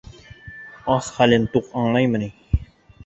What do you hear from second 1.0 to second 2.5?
хәлен туҡ аңлаймы ни?